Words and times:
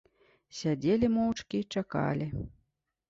Сядзелі 0.59 1.11
моўчкі 1.17 1.55
й 1.65 1.69
чакалі. 1.77 2.27